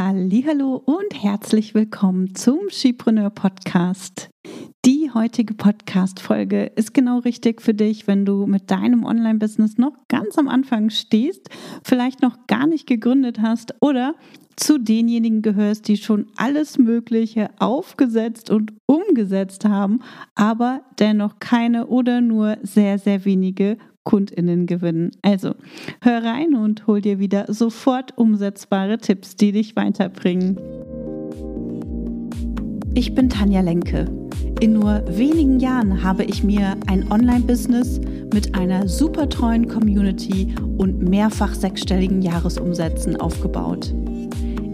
Hallo 0.00 0.76
und 0.76 1.24
herzlich 1.24 1.74
willkommen 1.74 2.36
zum 2.36 2.70
Skipreneur 2.70 3.30
Podcast. 3.30 4.30
Die 4.84 5.10
heutige 5.12 5.54
Podcast 5.54 6.20
Folge 6.20 6.66
ist 6.76 6.94
genau 6.94 7.18
richtig 7.18 7.60
für 7.60 7.74
dich, 7.74 8.06
wenn 8.06 8.24
du 8.24 8.46
mit 8.46 8.70
deinem 8.70 9.02
Online 9.02 9.40
Business 9.40 9.76
noch 9.76 9.94
ganz 10.06 10.38
am 10.38 10.46
Anfang 10.46 10.90
stehst, 10.90 11.50
vielleicht 11.82 12.22
noch 12.22 12.46
gar 12.46 12.68
nicht 12.68 12.86
gegründet 12.86 13.40
hast 13.42 13.74
oder 13.80 14.14
zu 14.54 14.78
denjenigen 14.78 15.42
gehörst, 15.42 15.88
die 15.88 15.96
schon 15.96 16.26
alles 16.36 16.78
Mögliche 16.78 17.50
aufgesetzt 17.58 18.50
und 18.50 18.74
umgesetzt 18.86 19.64
haben, 19.64 19.98
aber 20.36 20.82
dennoch 21.00 21.40
keine 21.40 21.88
oder 21.88 22.20
nur 22.20 22.58
sehr, 22.62 23.00
sehr 23.00 23.24
wenige 23.24 23.78
KundInnen 24.08 24.64
gewinnen. 24.64 25.10
Also 25.20 25.52
hör 26.00 26.24
rein 26.24 26.54
und 26.54 26.86
hol 26.86 27.02
dir 27.02 27.18
wieder 27.18 27.52
sofort 27.52 28.16
umsetzbare 28.16 28.96
Tipps, 28.96 29.36
die 29.36 29.52
dich 29.52 29.76
weiterbringen. 29.76 30.58
Ich 32.94 33.14
bin 33.14 33.28
Tanja 33.28 33.60
Lenke. 33.60 34.06
In 34.60 34.72
nur 34.72 35.02
wenigen 35.06 35.60
Jahren 35.60 36.02
habe 36.02 36.24
ich 36.24 36.42
mir 36.42 36.74
ein 36.86 37.12
Online-Business 37.12 38.00
mit 38.32 38.54
einer 38.54 38.88
super 38.88 39.28
treuen 39.28 39.68
Community 39.68 40.54
und 40.78 41.06
mehrfach 41.06 41.52
sechsstelligen 41.54 42.22
Jahresumsätzen 42.22 43.14
aufgebaut. 43.16 43.94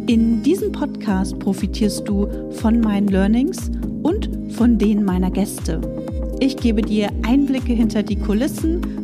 In 0.07 0.45
diesem 0.45 0.71
Podcast 0.71 1.41
profitierst 1.41 2.07
du 2.07 2.29
von 2.53 2.81
meinen 2.81 3.09
Learnings 3.09 3.69
und 4.05 4.31
von 4.53 4.79
denen 4.79 5.05
meiner 5.05 5.33
Gäste. 5.33 5.81
Ich 6.39 6.57
gebe 6.57 6.83
dir 6.83 7.11
Einblicke 7.27 7.73
hinter 7.73 8.05
die 8.05 8.17
Kulissen 8.17 9.04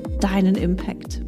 deinen 0.21 0.55
Impact. 0.55 1.21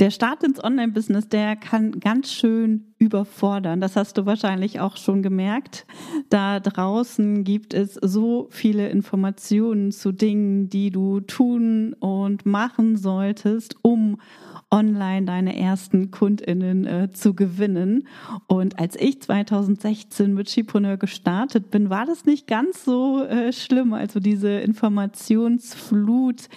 Der 0.00 0.12
Start 0.12 0.44
ins 0.44 0.62
Online-Business, 0.62 1.28
der 1.28 1.56
kann 1.56 1.98
ganz 1.98 2.32
schön 2.32 2.94
überfordern. 2.98 3.80
Das 3.80 3.96
hast 3.96 4.16
du 4.16 4.26
wahrscheinlich 4.26 4.78
auch 4.78 4.96
schon 4.96 5.22
gemerkt. 5.22 5.86
Da 6.30 6.60
draußen 6.60 7.42
gibt 7.42 7.74
es 7.74 7.94
so 7.94 8.46
viele 8.50 8.90
Informationen 8.90 9.90
zu 9.90 10.12
Dingen, 10.12 10.68
die 10.68 10.90
du 10.90 11.18
tun 11.18 11.94
und 11.94 12.46
machen 12.46 12.96
solltest, 12.96 13.74
um 13.82 14.20
online 14.70 15.26
deine 15.26 15.58
ersten 15.58 16.10
KundInnen 16.10 16.86
äh, 16.86 17.10
zu 17.12 17.34
gewinnen. 17.34 18.06
Und 18.46 18.78
als 18.78 18.96
ich 18.96 19.22
2016 19.22 20.34
mit 20.34 20.48
Chipreneur 20.48 20.96
gestartet 20.96 21.70
bin, 21.70 21.88
war 21.90 22.04
das 22.04 22.26
nicht 22.26 22.46
ganz 22.46 22.84
so 22.84 23.24
äh, 23.24 23.52
schlimm. 23.52 23.94
Also 23.94 24.20
diese 24.20 24.50
Informationsflut, 24.50 26.48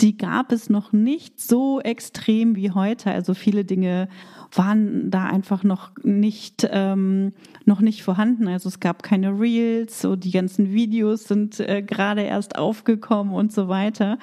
die 0.00 0.16
gab 0.16 0.52
es 0.52 0.68
noch 0.68 0.92
nicht 0.92 1.40
so 1.40 1.80
extrem 1.80 2.56
wie 2.56 2.72
heute. 2.72 3.10
Also 3.10 3.34
viele 3.34 3.64
Dinge 3.64 4.08
waren 4.52 5.10
da 5.10 5.26
einfach 5.26 5.62
noch 5.62 5.92
nicht 6.02 6.68
ähm, 6.70 7.32
noch 7.64 7.80
nicht 7.80 8.02
vorhanden. 8.02 8.48
Also 8.48 8.68
es 8.68 8.80
gab 8.80 9.02
keine 9.02 9.38
Reels, 9.38 10.00
so 10.00 10.16
die 10.16 10.30
ganzen 10.30 10.72
Videos 10.72 11.24
sind 11.24 11.60
äh, 11.60 11.82
gerade 11.82 12.22
erst 12.22 12.56
aufgekommen 12.56 13.32
und 13.34 13.52
so 13.52 13.68
weiter. 13.68 14.18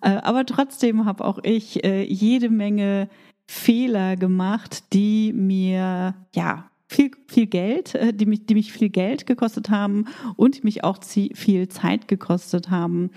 Äh, 0.00 0.10
aber 0.22 0.46
trotzdem 0.46 1.04
habe 1.04 1.24
auch 1.24 1.38
ich 1.42 1.84
äh, 1.84 2.02
jede 2.04 2.48
Menge 2.48 3.08
Fehler 3.46 4.16
gemacht, 4.16 4.92
die 4.92 5.32
mir 5.32 6.14
ja 6.34 6.71
viel, 6.92 7.10
viel 7.26 7.46
Geld, 7.46 7.94
äh, 7.94 8.12
die 8.12 8.26
mich, 8.26 8.46
die 8.46 8.54
mich 8.54 8.72
viel 8.72 8.90
Geld 8.90 9.26
gekostet 9.26 9.70
haben 9.70 10.06
und 10.36 10.62
mich 10.64 10.84
auch 10.84 10.98
viel 11.02 11.68
Zeit 11.68 12.08
gekostet 12.08 12.70
haben. 12.70 13.10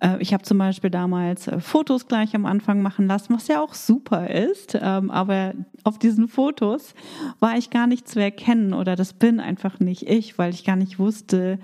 Äh, 0.00 0.20
ich 0.20 0.34
habe 0.34 0.42
zum 0.42 0.58
Beispiel 0.58 0.90
damals 0.90 1.48
äh, 1.48 1.60
Fotos 1.60 2.08
gleich 2.08 2.34
am 2.34 2.46
Anfang 2.46 2.82
machen 2.82 3.06
lassen, 3.06 3.34
was 3.34 3.48
ja 3.48 3.60
auch 3.60 3.74
super 3.74 4.30
ist. 4.30 4.78
Ähm, 4.80 5.10
aber 5.10 5.54
auf 5.84 5.98
diesen 5.98 6.28
Fotos 6.28 6.94
war 7.40 7.56
ich 7.56 7.70
gar 7.70 7.86
nicht 7.86 8.08
zu 8.08 8.20
erkennen 8.20 8.74
oder 8.74 8.96
das 8.96 9.12
bin 9.12 9.40
einfach 9.40 9.80
nicht 9.80 10.08
ich, 10.08 10.38
weil 10.38 10.52
ich 10.52 10.64
gar 10.64 10.76
nicht 10.76 10.98
wusste, 10.98 11.58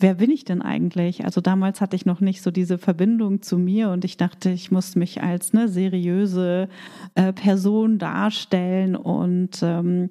wer 0.00 0.14
bin 0.14 0.30
ich 0.30 0.44
denn 0.44 0.62
eigentlich? 0.62 1.24
Also 1.24 1.40
damals 1.40 1.80
hatte 1.80 1.96
ich 1.96 2.06
noch 2.06 2.20
nicht 2.20 2.42
so 2.42 2.50
diese 2.50 2.78
Verbindung 2.78 3.42
zu 3.42 3.58
mir 3.58 3.90
und 3.90 4.04
ich 4.04 4.16
dachte, 4.16 4.50
ich 4.50 4.70
muss 4.70 4.96
mich 4.96 5.22
als 5.22 5.52
eine 5.52 5.68
seriöse 5.68 6.68
äh, 7.14 7.32
Person 7.32 7.98
darstellen 7.98 8.96
und 8.96 9.60
ähm, 9.62 10.10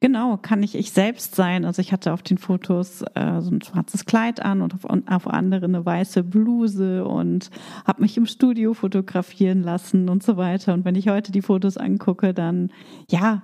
genau, 0.00 0.36
kann 0.36 0.62
ich 0.62 0.74
ich 0.74 0.90
selbst 0.90 1.34
sein. 1.34 1.64
Also 1.64 1.80
ich 1.80 1.92
hatte 1.92 2.12
auf 2.12 2.22
den 2.22 2.38
Fotos 2.38 3.02
äh, 3.14 3.40
so 3.40 3.50
ein 3.50 3.62
schwarzes 3.62 4.04
Kleid 4.06 4.44
an 4.44 4.62
und 4.62 4.74
auf, 4.74 4.84
auf 4.84 5.26
andere 5.28 5.66
eine 5.66 5.84
weiße 5.84 6.22
Bluse 6.22 7.04
und 7.04 7.50
habe 7.86 8.02
mich 8.02 8.16
im 8.16 8.26
Studio 8.26 8.74
fotografieren 8.74 9.62
lassen 9.62 10.08
und 10.08 10.22
so 10.22 10.36
weiter. 10.36 10.74
Und 10.74 10.84
wenn 10.84 10.94
ich 10.94 11.08
heute 11.08 11.32
die 11.32 11.42
Fotos 11.42 11.76
angucke, 11.76 12.34
dann 12.34 12.70
ja, 13.10 13.42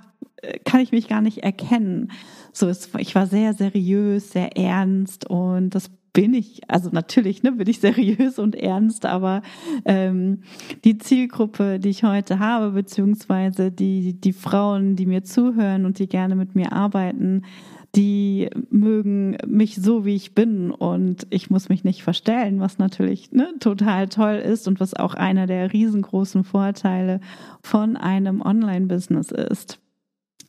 kann 0.64 0.80
ich 0.80 0.92
mich 0.92 1.08
gar 1.08 1.20
nicht 1.20 1.38
erkennen. 1.38 2.10
So, 2.52 2.70
ich 2.98 3.14
war 3.14 3.26
sehr 3.26 3.54
seriös, 3.54 4.30
sehr 4.30 4.56
ernst 4.56 5.28
und 5.28 5.70
das 5.70 5.90
bin 6.12 6.34
ich, 6.34 6.60
also 6.68 6.90
natürlich 6.92 7.42
ne, 7.42 7.52
bin 7.52 7.68
ich 7.68 7.80
seriös 7.80 8.38
und 8.38 8.54
ernst, 8.54 9.06
aber 9.06 9.42
ähm, 9.84 10.42
die 10.84 10.98
Zielgruppe, 10.98 11.78
die 11.78 11.88
ich 11.88 12.04
heute 12.04 12.38
habe, 12.38 12.70
beziehungsweise 12.72 13.70
die, 13.70 14.20
die 14.20 14.32
Frauen, 14.32 14.96
die 14.96 15.06
mir 15.06 15.24
zuhören 15.24 15.86
und 15.86 15.98
die 15.98 16.08
gerne 16.08 16.34
mit 16.34 16.54
mir 16.54 16.72
arbeiten, 16.72 17.42
die 17.94 18.48
mögen 18.70 19.36
mich 19.46 19.76
so, 19.76 20.06
wie 20.06 20.14
ich 20.14 20.34
bin 20.34 20.70
und 20.70 21.26
ich 21.28 21.50
muss 21.50 21.68
mich 21.68 21.84
nicht 21.84 22.02
verstellen, 22.02 22.58
was 22.58 22.78
natürlich 22.78 23.32
ne, 23.32 23.52
total 23.60 24.08
toll 24.08 24.36
ist 24.36 24.66
und 24.66 24.80
was 24.80 24.94
auch 24.94 25.14
einer 25.14 25.46
der 25.46 25.72
riesengroßen 25.72 26.44
Vorteile 26.44 27.20
von 27.62 27.98
einem 27.98 28.40
Online-Business 28.40 29.30
ist. 29.30 29.81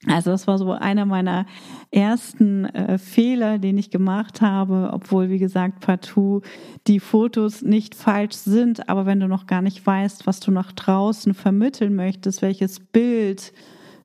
Also 0.08 0.31
das 0.31 0.47
war 0.47 0.58
so 0.58 0.72
einer 0.72 1.06
meiner 1.06 1.46
ersten 1.91 2.66
äh, 2.66 2.97
Fehler, 2.97 3.58
den 3.58 3.78
ich 3.78 3.90
gemacht 3.90 4.41
habe, 4.41 4.90
obwohl, 4.91 5.30
wie 5.30 5.40
gesagt, 5.40 5.80
partout 5.80 6.41
die 6.88 7.00
Fotos 7.00 7.62
nicht 7.62 7.96
falsch 7.96 8.36
sind. 8.36 8.90
Aber 8.90 9.06
wenn 9.06 9.19
du 9.19 9.28
noch 9.28 9.47
gar 9.47 9.62
nicht 9.62 9.86
weißt, 9.86 10.28
was 10.28 10.40
du 10.42 10.52
nach 10.52 10.74
draußen 10.74 11.34
vermitteln 11.34 11.96
möchtest, 11.96 12.42
welches 12.42 12.80
Bild 12.81 13.53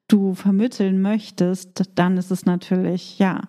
du 0.06 0.34
vermitteln 0.34 1.02
möchtest, 1.02 1.90
dann 1.96 2.16
ist 2.16 2.30
es 2.30 2.46
natürlich, 2.46 3.18
ja, 3.18 3.42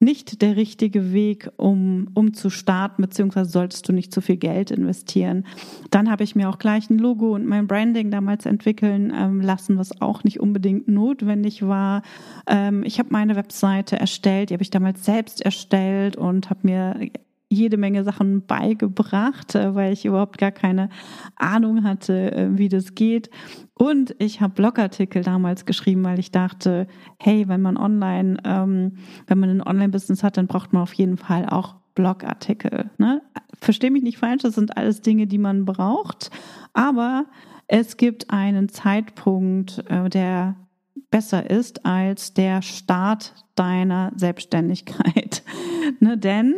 nicht 0.00 0.42
der 0.42 0.56
richtige 0.56 1.12
Weg, 1.12 1.50
um, 1.56 2.08
um 2.14 2.34
zu 2.34 2.50
starten, 2.50 3.02
beziehungsweise 3.02 3.50
solltest 3.50 3.88
du 3.88 3.92
nicht 3.92 4.12
zu 4.12 4.20
viel 4.20 4.36
Geld 4.36 4.70
investieren. 4.70 5.46
Dann 5.90 6.10
habe 6.10 6.24
ich 6.24 6.34
mir 6.34 6.48
auch 6.48 6.58
gleich 6.58 6.90
ein 6.90 6.98
Logo 6.98 7.34
und 7.34 7.46
mein 7.46 7.66
Branding 7.66 8.10
damals 8.10 8.44
entwickeln 8.44 9.12
ähm, 9.16 9.40
lassen, 9.40 9.78
was 9.78 10.00
auch 10.00 10.24
nicht 10.24 10.40
unbedingt 10.40 10.88
notwendig 10.88 11.66
war. 11.66 12.02
Ähm, 12.46 12.82
ich 12.84 12.98
habe 12.98 13.08
meine 13.12 13.36
Webseite 13.36 13.98
erstellt, 13.98 14.50
die 14.50 14.54
habe 14.54 14.62
ich 14.62 14.70
damals 14.70 15.04
selbst 15.04 15.40
erstellt 15.40 16.16
und 16.16 16.50
habe 16.50 16.60
mir 16.64 17.10
jede 17.48 17.76
Menge 17.76 18.04
Sachen 18.04 18.46
beigebracht, 18.46 19.54
äh, 19.54 19.74
weil 19.74 19.92
ich 19.92 20.04
überhaupt 20.04 20.38
gar 20.38 20.50
keine 20.50 20.88
Ahnung 21.36 21.84
hatte, 21.84 22.32
äh, 22.32 22.58
wie 22.58 22.68
das 22.68 22.94
geht. 22.94 23.30
Und 23.74 24.14
ich 24.18 24.40
habe 24.40 24.54
Blogartikel 24.54 25.22
damals 25.22 25.64
geschrieben, 25.64 26.04
weil 26.04 26.18
ich 26.18 26.30
dachte, 26.30 26.86
hey, 27.18 27.48
wenn 27.48 27.62
man 27.62 27.76
online, 27.76 28.38
ähm, 28.44 28.98
wenn 29.26 29.38
man 29.38 29.50
ein 29.50 29.62
Online-Business 29.62 30.22
hat, 30.22 30.36
dann 30.36 30.46
braucht 30.46 30.72
man 30.72 30.82
auf 30.82 30.92
jeden 30.94 31.16
Fall 31.16 31.46
auch 31.46 31.76
Blogartikel. 31.94 32.90
Ne? 32.98 33.22
Verstehe 33.60 33.90
mich 33.90 34.02
nicht 34.02 34.18
falsch, 34.18 34.42
das 34.42 34.54
sind 34.54 34.76
alles 34.76 35.00
Dinge, 35.00 35.26
die 35.26 35.38
man 35.38 35.64
braucht. 35.64 36.30
Aber 36.72 37.26
es 37.66 37.96
gibt 37.96 38.30
einen 38.30 38.68
Zeitpunkt, 38.68 39.84
äh, 39.88 40.08
der 40.08 40.56
besser 41.10 41.48
ist 41.48 41.86
als 41.86 42.34
der 42.34 42.62
Start 42.62 43.34
deiner 43.54 44.12
Selbstständigkeit. 44.16 45.42
ne? 46.00 46.18
Denn 46.18 46.56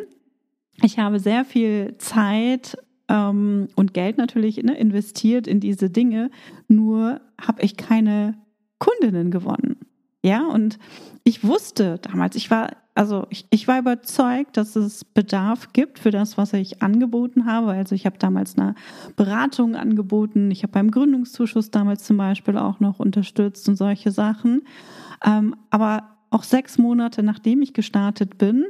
ich 0.82 0.98
habe 0.98 1.20
sehr 1.20 1.44
viel 1.44 1.96
Zeit 1.98 2.76
ähm, 3.08 3.68
und 3.76 3.94
Geld 3.94 4.18
natürlich 4.18 4.62
ne, 4.62 4.76
investiert 4.76 5.46
in 5.46 5.60
diese 5.60 5.90
Dinge, 5.90 6.30
nur 6.68 7.20
habe 7.40 7.62
ich 7.62 7.76
keine 7.76 8.34
Kundinnen 8.78 9.30
gewonnen. 9.30 9.76
Ja, 10.22 10.46
und 10.46 10.78
ich 11.24 11.44
wusste 11.44 11.98
damals, 12.02 12.36
ich 12.36 12.50
war 12.50 12.70
also 12.96 13.26
ich, 13.28 13.46
ich 13.50 13.68
war 13.68 13.78
überzeugt, 13.78 14.56
dass 14.56 14.74
es 14.74 15.04
Bedarf 15.04 15.74
gibt 15.74 15.98
für 15.98 16.10
das, 16.10 16.38
was 16.38 16.54
ich 16.54 16.82
angeboten 16.82 17.44
habe. 17.44 17.72
Also 17.72 17.94
ich 17.94 18.06
habe 18.06 18.16
damals 18.18 18.56
eine 18.56 18.74
Beratung 19.16 19.76
angeboten. 19.76 20.50
Ich 20.50 20.62
habe 20.62 20.72
beim 20.72 20.90
Gründungszuschuss 20.90 21.70
damals 21.70 22.04
zum 22.04 22.16
Beispiel 22.16 22.56
auch 22.56 22.80
noch 22.80 22.98
unterstützt 22.98 23.68
und 23.68 23.76
solche 23.76 24.12
Sachen. 24.12 24.62
Ähm, 25.22 25.54
aber 25.68 26.16
auch 26.30 26.42
sechs 26.42 26.78
Monate 26.78 27.22
nachdem 27.22 27.60
ich 27.60 27.74
gestartet 27.74 28.38
bin, 28.38 28.64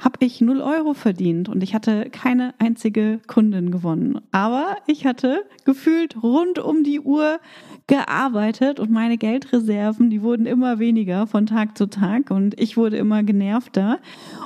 habe 0.00 0.16
ich 0.20 0.40
0 0.40 0.60
Euro 0.60 0.94
verdient 0.94 1.48
und 1.48 1.62
ich 1.62 1.74
hatte 1.74 2.08
keine 2.10 2.54
einzige 2.58 3.20
Kundin 3.26 3.70
gewonnen. 3.70 4.20
Aber 4.32 4.76
ich 4.86 5.06
hatte 5.06 5.44
gefühlt 5.64 6.22
rund 6.22 6.58
um 6.58 6.82
die 6.82 7.00
Uhr 7.00 7.38
gearbeitet 7.86 8.80
und 8.80 8.90
meine 8.90 9.18
Geldreserven, 9.18 10.10
die 10.10 10.22
wurden 10.22 10.46
immer 10.46 10.78
weniger 10.78 11.26
von 11.26 11.46
Tag 11.46 11.76
zu 11.76 11.86
Tag 11.86 12.30
und 12.30 12.58
ich 12.58 12.76
wurde 12.76 12.96
immer 12.96 13.22
genervter. 13.22 13.98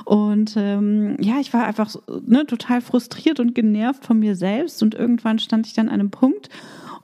Und 0.03 0.55
ähm, 0.57 1.15
ja, 1.21 1.39
ich 1.39 1.53
war 1.53 1.65
einfach 1.65 1.95
ne, 2.25 2.45
total 2.45 2.81
frustriert 2.81 3.39
und 3.39 3.55
genervt 3.55 4.05
von 4.05 4.19
mir 4.19 4.35
selbst 4.35 4.83
und 4.83 4.93
irgendwann 4.93 5.39
stand 5.39 5.67
ich 5.67 5.73
dann 5.73 5.87
an 5.87 5.95
einem 5.95 6.11
Punkt, 6.11 6.49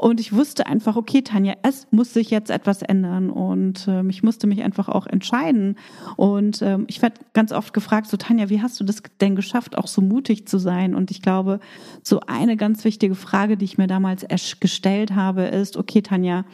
und 0.01 0.19
ich 0.19 0.33
wusste 0.33 0.65
einfach, 0.65 0.95
okay, 0.95 1.21
Tanja, 1.21 1.53
es 1.61 1.85
muss 1.91 2.11
sich 2.11 2.31
jetzt 2.31 2.49
etwas 2.49 2.81
ändern. 2.81 3.29
Und 3.29 3.87
ähm, 3.87 4.09
ich 4.09 4.23
musste 4.23 4.47
mich 4.47 4.63
einfach 4.63 4.89
auch 4.89 5.05
entscheiden. 5.05 5.75
Und 6.17 6.63
ähm, 6.63 6.85
ich 6.87 7.03
werde 7.03 7.21
ganz 7.33 7.51
oft 7.51 7.71
gefragt, 7.71 8.07
so 8.07 8.17
Tanja, 8.17 8.49
wie 8.49 8.63
hast 8.63 8.79
du 8.79 8.83
das 8.83 9.03
denn 9.21 9.35
geschafft, 9.35 9.77
auch 9.77 9.85
so 9.85 10.01
mutig 10.01 10.47
zu 10.47 10.57
sein? 10.57 10.95
Und 10.95 11.11
ich 11.11 11.21
glaube, 11.21 11.59
so 12.01 12.19
eine 12.21 12.57
ganz 12.57 12.83
wichtige 12.83 13.13
Frage, 13.13 13.57
die 13.57 13.65
ich 13.65 13.77
mir 13.77 13.85
damals 13.85 14.25
gestellt 14.59 15.11
habe, 15.13 15.43
ist, 15.43 15.77
okay, 15.77 16.01
Tanja, 16.01 16.45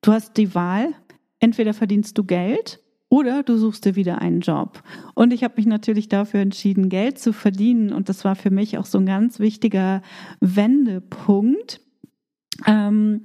du 0.00 0.12
hast 0.12 0.38
die 0.38 0.54
Wahl. 0.54 0.94
Entweder 1.40 1.74
verdienst 1.74 2.16
du 2.16 2.24
Geld 2.24 2.80
oder 3.10 3.42
du 3.42 3.58
suchst 3.58 3.84
dir 3.84 3.96
wieder 3.96 4.22
einen 4.22 4.40
Job. 4.40 4.82
Und 5.14 5.34
ich 5.34 5.44
habe 5.44 5.56
mich 5.58 5.66
natürlich 5.66 6.08
dafür 6.08 6.40
entschieden, 6.40 6.88
Geld 6.88 7.18
zu 7.18 7.34
verdienen. 7.34 7.92
Und 7.92 8.08
das 8.08 8.24
war 8.24 8.34
für 8.34 8.50
mich 8.50 8.78
auch 8.78 8.86
so 8.86 8.96
ein 8.96 9.04
ganz 9.04 9.40
wichtiger 9.40 10.00
Wendepunkt 10.40 11.82
ähm, 12.66 13.22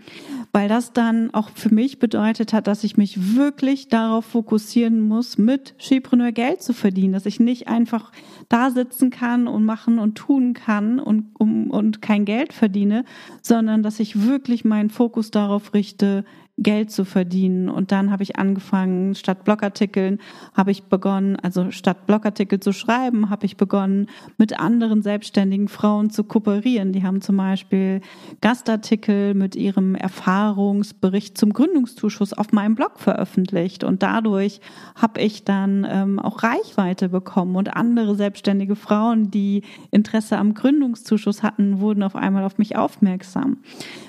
weil 0.51 0.69
das 0.69 0.93
dann 0.93 1.33
auch 1.33 1.49
für 1.49 1.73
mich 1.73 1.97
bedeutet 1.97 2.53
hat, 2.53 2.67
dass 2.67 2.83
ich 2.83 2.97
mich 2.97 3.35
wirklich 3.35 3.87
darauf 3.87 4.25
fokussieren 4.25 4.99
muss, 5.01 5.37
mit 5.37 5.73
Skipreneur 5.79 6.31
Geld 6.31 6.61
zu 6.61 6.73
verdienen, 6.73 7.13
dass 7.13 7.25
ich 7.25 7.39
nicht 7.39 7.67
einfach 7.67 8.11
da 8.49 8.69
sitzen 8.69 9.09
kann 9.09 9.47
und 9.47 9.65
machen 9.65 9.97
und 9.97 10.15
tun 10.15 10.53
kann 10.53 10.99
und, 10.99 11.31
um, 11.39 11.71
und 11.71 12.01
kein 12.01 12.25
Geld 12.25 12.53
verdiene, 12.53 13.05
sondern 13.41 13.81
dass 13.81 13.99
ich 13.99 14.27
wirklich 14.27 14.65
meinen 14.65 14.91
Fokus 14.91 15.31
darauf 15.31 15.73
richte, 15.73 16.25
Geld 16.57 16.91
zu 16.91 17.03
verdienen. 17.03 17.67
Und 17.67 17.91
dann 17.91 18.11
habe 18.11 18.21
ich 18.21 18.35
angefangen, 18.35 19.15
statt 19.15 19.43
Blogartikeln 19.43 20.19
habe 20.53 20.69
ich 20.69 20.83
begonnen, 20.83 21.35
also 21.35 21.71
statt 21.71 22.05
Blogartikel 22.05 22.59
zu 22.59 22.73
schreiben, 22.73 23.31
habe 23.31 23.47
ich 23.47 23.57
begonnen, 23.57 24.07
mit 24.37 24.59
anderen 24.59 25.01
selbstständigen 25.01 25.67
Frauen 25.67 26.11
zu 26.11 26.23
kooperieren. 26.23 26.93
Die 26.93 27.03
haben 27.03 27.21
zum 27.21 27.37
Beispiel 27.37 28.01
Gastartikel 28.41 29.33
mit 29.33 29.55
ihrem 29.55 29.95
Erfahrungsbericht 29.95 31.39
zum 31.39 31.53
Gründungszuschuss 31.53 32.33
auf 32.33 32.51
meinem 32.51 32.75
Blog 32.75 32.99
veröffentlicht. 32.99 33.83
Und 33.83 34.03
dadurch 34.03 34.61
habe 34.95 35.21
ich 35.21 35.45
dann 35.45 35.87
ähm, 35.89 36.19
auch 36.19 36.43
Reichweite 36.43 37.09
bekommen. 37.09 37.55
Und 37.55 37.75
andere 37.75 38.13
selbstständige 38.15 38.75
Frauen, 38.75 39.31
die 39.31 39.63
Interesse 39.89 40.37
am 40.37 40.53
Gründungszuschuss 40.53 41.41
hatten, 41.41 41.79
wurden 41.79 42.03
auf 42.03 42.15
einmal 42.15 42.43
auf 42.43 42.59
mich 42.59 42.75
aufmerksam. 42.75 43.57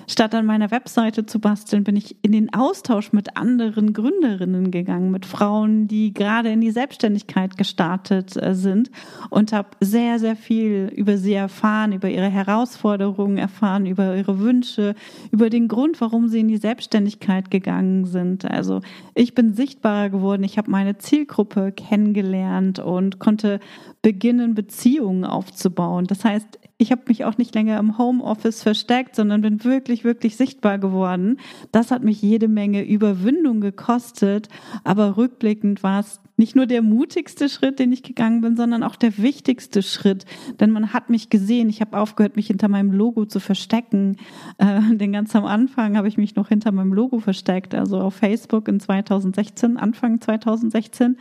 Statt 0.06 0.34
an 0.34 0.44
meiner 0.44 0.70
Webseite 0.70 1.24
zu 1.24 1.38
basteln, 1.38 1.84
bin 1.84 1.96
ich 1.96 2.16
in 2.20 2.33
den 2.34 2.52
Austausch 2.52 3.12
mit 3.12 3.36
anderen 3.36 3.92
Gründerinnen 3.92 4.72
gegangen, 4.72 5.12
mit 5.12 5.24
Frauen, 5.24 5.86
die 5.86 6.12
gerade 6.12 6.50
in 6.50 6.60
die 6.60 6.72
Selbstständigkeit 6.72 7.56
gestartet 7.56 8.36
äh, 8.36 8.56
sind 8.56 8.90
und 9.30 9.52
habe 9.52 9.68
sehr, 9.80 10.18
sehr 10.18 10.34
viel 10.34 10.90
über 10.96 11.16
sie 11.16 11.34
erfahren, 11.34 11.92
über 11.92 12.10
ihre 12.10 12.28
Herausforderungen 12.28 13.38
erfahren, 13.38 13.86
über 13.86 14.16
ihre 14.16 14.40
Wünsche, 14.40 14.96
über 15.30 15.48
den 15.48 15.68
Grund, 15.68 16.00
warum 16.00 16.26
sie 16.26 16.40
in 16.40 16.48
die 16.48 16.56
Selbstständigkeit 16.56 17.52
gegangen 17.52 18.04
sind. 18.04 18.44
Also 18.44 18.80
ich 19.14 19.36
bin 19.36 19.54
sichtbarer 19.54 20.10
geworden, 20.10 20.42
ich 20.42 20.58
habe 20.58 20.72
meine 20.72 20.98
Zielgruppe 20.98 21.70
kennengelernt 21.70 22.80
und 22.80 23.20
konnte 23.20 23.60
beginnen, 24.02 24.56
Beziehungen 24.56 25.24
aufzubauen. 25.24 26.08
Das 26.08 26.24
heißt, 26.24 26.58
ich 26.76 26.90
habe 26.90 27.02
mich 27.06 27.24
auch 27.24 27.38
nicht 27.38 27.54
länger 27.54 27.78
im 27.78 27.98
Homeoffice 27.98 28.62
versteckt, 28.62 29.14
sondern 29.14 29.42
bin 29.42 29.62
wirklich, 29.62 30.02
wirklich 30.02 30.36
sichtbar 30.36 30.78
geworden. 30.78 31.38
Das 31.70 31.90
hat 31.90 32.02
mich 32.02 32.20
jede 32.20 32.48
Menge 32.48 32.84
Überwindung 32.84 33.60
gekostet, 33.60 34.48
aber 34.82 35.16
rückblickend 35.16 35.82
war 35.82 36.00
es 36.00 36.20
nicht 36.36 36.56
nur 36.56 36.66
der 36.66 36.82
mutigste 36.82 37.48
Schritt, 37.48 37.78
den 37.78 37.92
ich 37.92 38.02
gegangen 38.02 38.40
bin, 38.40 38.56
sondern 38.56 38.82
auch 38.82 38.96
der 38.96 39.18
wichtigste 39.18 39.82
Schritt. 39.82 40.24
Denn 40.58 40.72
man 40.72 40.92
hat 40.92 41.08
mich 41.08 41.30
gesehen. 41.30 41.68
Ich 41.68 41.80
habe 41.80 41.96
aufgehört, 41.96 42.34
mich 42.34 42.48
hinter 42.48 42.66
meinem 42.66 42.90
Logo 42.90 43.24
zu 43.24 43.38
verstecken. 43.38 44.16
Äh, 44.58 44.80
denn 44.96 45.12
ganz 45.12 45.36
am 45.36 45.44
Anfang 45.44 45.96
habe 45.96 46.08
ich 46.08 46.16
mich 46.16 46.34
noch 46.34 46.48
hinter 46.48 46.72
meinem 46.72 46.92
Logo 46.92 47.20
versteckt. 47.20 47.72
Also 47.74 48.00
auf 48.00 48.14
Facebook 48.14 48.66
in 48.66 48.80
2016, 48.80 49.76
Anfang 49.76 50.20
2016, 50.20 51.18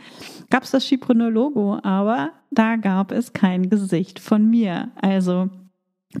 gab 0.50 0.64
es 0.64 0.72
das 0.72 0.84
Schipreneur-Logo, 0.84 1.78
aber 1.84 2.32
da 2.54 2.76
gab 2.76 3.12
es 3.12 3.32
kein 3.32 3.70
Gesicht 3.70 4.18
von 4.18 4.48
mir. 4.48 4.90
Also 5.00 5.50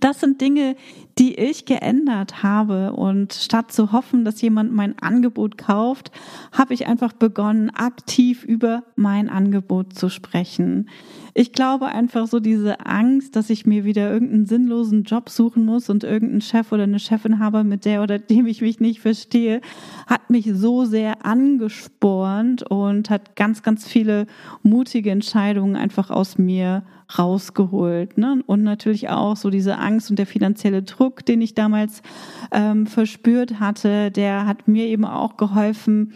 das 0.00 0.20
sind 0.20 0.40
Dinge, 0.40 0.76
die 1.18 1.34
ich 1.34 1.66
geändert 1.66 2.42
habe. 2.42 2.92
Und 2.92 3.32
statt 3.32 3.72
zu 3.72 3.92
hoffen, 3.92 4.24
dass 4.24 4.40
jemand 4.40 4.72
mein 4.72 4.98
Angebot 4.98 5.56
kauft, 5.58 6.10
habe 6.52 6.74
ich 6.74 6.86
einfach 6.86 7.12
begonnen, 7.12 7.70
aktiv 7.70 8.44
über 8.44 8.84
mein 8.96 9.28
Angebot 9.28 9.94
zu 9.94 10.08
sprechen. 10.08 10.88
Ich 11.36 11.52
glaube 11.52 11.86
einfach 11.86 12.28
so 12.28 12.38
diese 12.38 12.86
Angst, 12.86 13.34
dass 13.34 13.50
ich 13.50 13.66
mir 13.66 13.84
wieder 13.84 14.08
irgendeinen 14.08 14.46
sinnlosen 14.46 15.02
Job 15.02 15.28
suchen 15.28 15.64
muss 15.64 15.90
und 15.90 16.04
irgendeinen 16.04 16.40
Chef 16.40 16.70
oder 16.70 16.84
eine 16.84 17.00
Chefin 17.00 17.40
habe, 17.40 17.64
mit 17.64 17.84
der 17.84 18.02
oder 18.04 18.20
dem 18.20 18.46
ich 18.46 18.60
mich 18.60 18.78
nicht 18.78 19.00
verstehe, 19.00 19.60
hat 20.06 20.30
mich 20.30 20.48
so 20.54 20.84
sehr 20.84 21.26
angespornt 21.26 22.62
und 22.62 23.10
hat 23.10 23.34
ganz, 23.34 23.64
ganz 23.64 23.86
viele 23.86 24.26
mutige 24.62 25.10
Entscheidungen 25.10 25.74
einfach 25.74 26.10
aus 26.10 26.38
mir 26.38 26.84
rausgeholt. 27.18 28.18
Ne? 28.18 28.42
Und 28.46 28.62
natürlich 28.62 29.08
auch 29.08 29.36
so 29.36 29.50
diese 29.50 29.78
Angst 29.78 30.10
und 30.10 30.18
der 30.18 30.26
finanzielle 30.26 30.82
Druck, 30.82 31.24
den 31.26 31.40
ich 31.42 31.54
damals 31.54 32.02
ähm, 32.50 32.86
verspürt 32.86 33.60
hatte, 33.60 34.10
der 34.10 34.46
hat 34.46 34.68
mir 34.68 34.86
eben 34.86 35.04
auch 35.04 35.36
geholfen, 35.36 36.12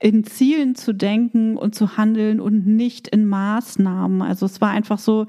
in 0.00 0.24
Zielen 0.24 0.74
zu 0.74 0.94
denken 0.94 1.56
und 1.56 1.74
zu 1.74 1.96
handeln 1.96 2.40
und 2.40 2.66
nicht 2.66 3.08
in 3.08 3.26
Maßnahmen. 3.26 4.22
Also 4.22 4.46
es 4.46 4.60
war 4.62 4.70
einfach 4.70 4.98
so 4.98 5.26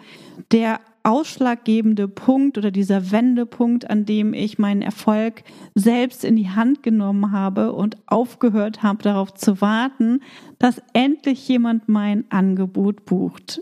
der 0.51 0.79
ausschlaggebende 1.03 2.07
Punkt 2.07 2.57
oder 2.57 2.71
dieser 2.71 3.11
Wendepunkt, 3.11 3.89
an 3.89 4.05
dem 4.05 4.33
ich 4.33 4.57
meinen 4.57 4.81
Erfolg 4.81 5.43
selbst 5.75 6.23
in 6.23 6.37
die 6.37 6.49
Hand 6.49 6.81
genommen 6.81 7.33
habe 7.33 7.73
und 7.73 7.97
aufgehört 8.05 8.83
habe, 8.83 9.03
darauf 9.03 9.33
zu 9.33 9.59
warten, 9.59 10.21
dass 10.59 10.81
endlich 10.93 11.45
jemand 11.49 11.89
mein 11.89 12.23
Angebot 12.31 13.03
bucht. 13.05 13.61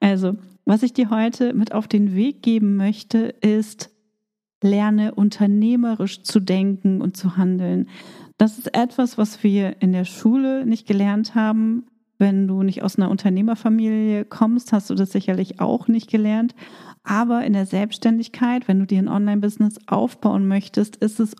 Also 0.00 0.36
was 0.64 0.82
ich 0.82 0.94
dir 0.94 1.10
heute 1.10 1.52
mit 1.52 1.72
auf 1.72 1.88
den 1.88 2.14
Weg 2.14 2.42
geben 2.42 2.76
möchte, 2.76 3.34
ist, 3.40 3.90
lerne 4.62 5.14
unternehmerisch 5.14 6.22
zu 6.22 6.40
denken 6.40 7.02
und 7.02 7.16
zu 7.16 7.36
handeln. 7.36 7.88
Das 8.38 8.58
ist 8.58 8.74
etwas, 8.74 9.18
was 9.18 9.42
wir 9.42 9.80
in 9.80 9.92
der 9.92 10.04
Schule 10.04 10.66
nicht 10.66 10.86
gelernt 10.86 11.34
haben. 11.34 11.86
Wenn 12.18 12.48
du 12.48 12.62
nicht 12.62 12.82
aus 12.82 12.96
einer 12.96 13.10
Unternehmerfamilie 13.10 14.24
kommst, 14.24 14.72
hast 14.72 14.88
du 14.90 14.94
das 14.94 15.12
sicherlich 15.12 15.60
auch 15.60 15.88
nicht 15.88 16.10
gelernt. 16.10 16.54
Aber 17.04 17.44
in 17.44 17.52
der 17.52 17.66
Selbstständigkeit, 17.66 18.66
wenn 18.68 18.80
du 18.80 18.86
dir 18.86 18.98
ein 18.98 19.08
Online-Business 19.08 19.78
aufbauen 19.86 20.48
möchtest, 20.48 20.96
ist 20.96 21.20
es 21.20 21.36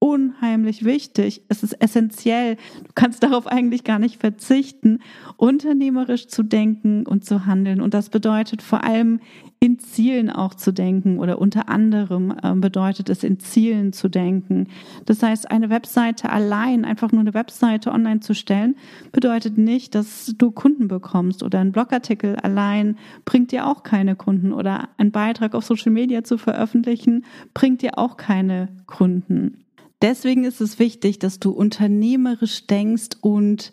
unheimlich 0.00 0.84
wichtig. 0.84 1.42
Es 1.48 1.62
ist 1.62 1.72
essentiell. 1.82 2.56
Du 2.84 2.92
kannst 2.94 3.22
darauf 3.22 3.46
eigentlich 3.46 3.82
gar 3.82 3.98
nicht 3.98 4.20
verzichten, 4.20 5.00
unternehmerisch 5.36 6.28
zu 6.28 6.42
denken 6.42 7.04
und 7.04 7.24
zu 7.24 7.46
handeln. 7.46 7.80
Und 7.80 7.94
das 7.94 8.08
bedeutet 8.08 8.62
vor 8.62 8.84
allem 8.84 9.20
in 9.60 9.80
Zielen 9.80 10.30
auch 10.30 10.54
zu 10.54 10.72
denken 10.72 11.18
oder 11.18 11.40
unter 11.40 11.68
anderem 11.68 12.32
äh, 12.42 12.54
bedeutet 12.54 13.08
es 13.08 13.24
in 13.24 13.40
Zielen 13.40 13.92
zu 13.92 14.08
denken. 14.08 14.68
Das 15.04 15.20
heißt, 15.20 15.50
eine 15.50 15.68
Webseite 15.68 16.30
allein, 16.30 16.84
einfach 16.84 17.10
nur 17.10 17.22
eine 17.22 17.34
Webseite 17.34 17.90
online 17.90 18.20
zu 18.20 18.34
stellen, 18.34 18.76
bedeutet 19.10 19.58
nicht, 19.58 19.96
dass 19.96 20.32
du 20.38 20.52
Kunden 20.52 20.86
bekommst 20.86 21.42
oder 21.42 21.58
ein 21.58 21.72
Blogartikel 21.72 22.36
allein 22.36 22.96
bringt 23.24 23.50
dir 23.50 23.66
auch 23.66 23.82
keine 23.82 24.14
Kunden 24.14 24.52
oder 24.52 24.90
ein 24.96 25.10
Beitrag 25.10 25.54
auf 25.54 25.64
Social 25.64 25.90
Media 25.90 26.22
zu 26.22 26.38
veröffentlichen 26.38 27.24
bringt 27.52 27.82
dir 27.82 27.98
auch 27.98 28.16
keine 28.16 28.68
Kunden. 28.86 29.64
Deswegen 30.00 30.44
ist 30.44 30.60
es 30.60 30.78
wichtig, 30.78 31.18
dass 31.18 31.40
du 31.40 31.50
unternehmerisch 31.50 32.66
denkst 32.66 33.16
und 33.20 33.72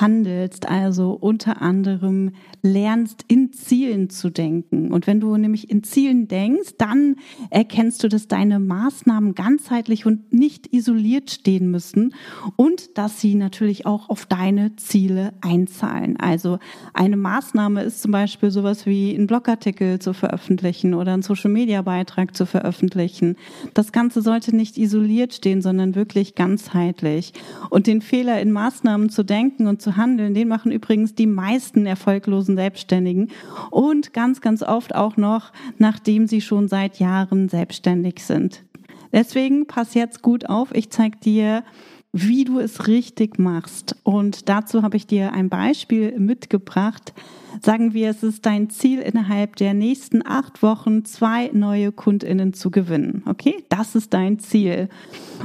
handelst, 0.00 0.68
also 0.68 1.12
unter 1.12 1.60
anderem 1.60 2.32
lernst, 2.62 3.24
in 3.28 3.52
Zielen 3.52 4.08
zu 4.08 4.30
denken. 4.30 4.92
Und 4.92 5.06
wenn 5.06 5.20
du 5.20 5.36
nämlich 5.36 5.70
in 5.70 5.82
Zielen 5.82 6.28
denkst, 6.28 6.74
dann 6.78 7.16
erkennst 7.50 8.02
du, 8.02 8.08
dass 8.08 8.28
deine 8.28 8.60
Maßnahmen 8.60 9.34
ganzheitlich 9.34 10.06
und 10.06 10.32
nicht 10.32 10.72
isoliert 10.72 11.30
stehen 11.30 11.70
müssen 11.70 12.14
und 12.56 12.96
dass 12.96 13.20
sie 13.20 13.34
natürlich 13.34 13.84
auch 13.84 14.08
auf 14.08 14.26
deine 14.26 14.76
Ziele 14.76 15.32
einzahlen. 15.40 16.16
Also 16.18 16.58
eine 16.94 17.16
Maßnahme 17.16 17.82
ist 17.82 18.02
zum 18.02 18.12
Beispiel 18.12 18.50
sowas 18.50 18.86
wie 18.86 19.14
einen 19.14 19.26
Blogartikel 19.26 19.98
zu 19.98 20.14
veröffentlichen 20.14 20.94
oder 20.94 21.12
einen 21.12 21.22
Social-Media-Beitrag 21.22 22.36
zu 22.36 22.46
veröffentlichen. 22.46 23.36
Das 23.74 23.92
Ganze 23.92 24.22
sollte 24.22 24.54
nicht 24.54 24.78
isoliert 24.78 25.34
stehen, 25.34 25.62
sondern 25.62 25.94
wirklich 25.94 26.34
ganzheitlich. 26.34 27.32
Und 27.70 27.86
den 27.86 28.00
Fehler 28.00 28.40
in 28.40 28.52
Maßnahmen 28.52 29.10
zu 29.10 29.24
denken 29.24 29.66
und 29.66 29.81
zu 29.82 29.96
handeln, 29.96 30.34
den 30.34 30.48
machen 30.48 30.72
übrigens 30.72 31.14
die 31.14 31.26
meisten 31.26 31.84
erfolglosen 31.84 32.56
Selbstständigen 32.56 33.28
und 33.70 34.12
ganz, 34.12 34.40
ganz 34.40 34.62
oft 34.62 34.94
auch 34.94 35.16
noch, 35.16 35.52
nachdem 35.78 36.26
sie 36.26 36.40
schon 36.40 36.68
seit 36.68 36.98
Jahren 36.98 37.48
selbstständig 37.48 38.24
sind. 38.24 38.64
Deswegen 39.12 39.66
pass 39.66 39.94
jetzt 39.94 40.22
gut 40.22 40.48
auf. 40.48 40.74
Ich 40.74 40.90
zeige 40.90 41.18
dir, 41.18 41.64
wie 42.12 42.44
du 42.44 42.58
es 42.58 42.86
richtig 42.86 43.38
machst. 43.38 43.96
Und 44.02 44.48
dazu 44.48 44.82
habe 44.82 44.96
ich 44.96 45.06
dir 45.06 45.32
ein 45.32 45.48
Beispiel 45.48 46.18
mitgebracht. 46.18 47.14
Sagen 47.62 47.94
wir, 47.94 48.10
es 48.10 48.22
ist 48.22 48.44
dein 48.44 48.70
Ziel, 48.70 49.00
innerhalb 49.00 49.56
der 49.56 49.74
nächsten 49.74 50.26
acht 50.26 50.62
Wochen 50.62 51.04
zwei 51.04 51.50
neue 51.52 51.92
KundInnen 51.92 52.52
zu 52.52 52.70
gewinnen. 52.70 53.22
Okay, 53.26 53.64
das 53.68 53.94
ist 53.94 54.12
dein 54.12 54.38
Ziel. 54.38 54.88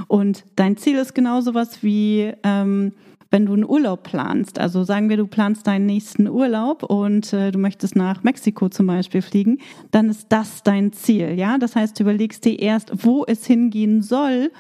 Und 0.08 0.44
dein 0.56 0.78
Ziel 0.78 0.98
ist 0.98 1.16
genauso 1.16 1.54
was 1.54 1.84
wie 1.84 2.34
ähm, 2.44 2.94
wenn 3.30 3.46
du 3.46 3.54
einen 3.54 3.66
Urlaub 3.66 4.04
planst, 4.04 4.60
also 4.60 4.84
sagen 4.84 5.10
wir, 5.10 5.18
du 5.18 5.28
planst 5.28 5.68
deinen 5.68 5.86
nächsten 5.86 6.28
Urlaub 6.28 6.84
und 6.84 7.34
äh, 7.34 7.52
du 7.52 7.60
möchtest 7.60 7.96
nach 7.96 8.24
Mexiko 8.24 8.70
zum 8.70 8.88
Beispiel 8.88 9.22
fliegen, 9.22 9.60
dann 9.92 10.10
ist 10.10 10.28
das 10.30 10.64
dein 10.64 10.94
Ziel, 10.94 11.38
ja. 11.38 11.58
Das 11.58 11.76
heißt, 11.76 12.00
du 12.00 12.04
überlegst 12.04 12.46
dir 12.46 12.60
erst, 12.60 13.06
wo 13.06 13.26
es 13.26 13.46
hingehen 13.46 14.02
soll 14.02 14.52